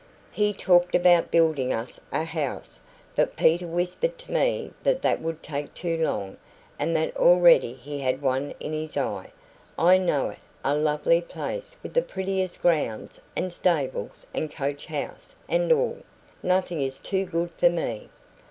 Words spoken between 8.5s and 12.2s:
in his eye (I know it a lovely place, with the